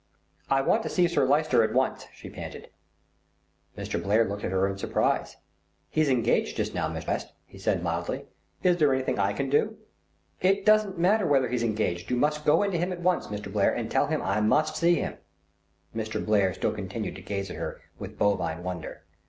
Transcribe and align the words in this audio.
"I 0.49 0.61
want 0.63 0.81
to 0.81 0.89
see 0.89 1.07
Sir 1.07 1.27
Lyster 1.27 1.61
at 1.61 1.73
once," 1.75 2.07
she 2.11 2.27
panted. 2.27 2.71
Mr. 3.77 4.01
Blair 4.01 4.25
looked 4.27 4.41
up 4.41 4.47
at 4.47 4.51
her 4.51 4.67
in 4.67 4.79
surprise. 4.79 5.37
"He's 5.91 6.09
engaged 6.09 6.57
just 6.57 6.73
now, 6.73 6.87
Miss 6.87 7.05
West," 7.05 7.33
he 7.45 7.59
said 7.59 7.83
mildly. 7.83 8.25
"Is 8.63 8.77
there 8.77 8.91
anything 8.95 9.19
I 9.19 9.31
can 9.33 9.47
do?" 9.47 9.77
"It 10.41 10.65
doesn't 10.65 10.97
matter 10.97 11.27
whether 11.27 11.49
he's 11.49 11.61
engaged, 11.61 12.09
you 12.09 12.17
must 12.17 12.45
go 12.45 12.63
into 12.63 12.79
him 12.79 12.91
at 12.91 13.01
once, 13.01 13.27
Mr. 13.27 13.53
Blair, 13.53 13.75
and 13.75 13.91
tell 13.91 14.07
him 14.07 14.23
I 14.23 14.41
must 14.41 14.75
see 14.75 14.95
him." 14.95 15.17
Mr. 15.95 16.25
Blair 16.25 16.51
still 16.55 16.71
continued 16.71 17.13
to 17.17 17.21
gaze 17.21 17.51
at 17.51 17.57
her 17.57 17.79
with 17.99 18.17
bovine 18.17 18.63
wonder. 18.63 19.03